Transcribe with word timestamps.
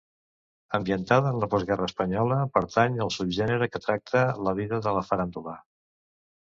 Ambientada 0.77 1.33
en 1.33 1.37
la 1.43 1.49
postguerra 1.51 1.91
espanyola, 1.91 2.39
pertany 2.57 2.99
al 3.07 3.15
subgènere 3.19 3.71
que 3.75 3.85
tracta 3.87 4.27
la 4.49 4.59
vida 4.65 4.85
de 4.89 4.99
la 5.01 5.09
faràndula. 5.13 5.59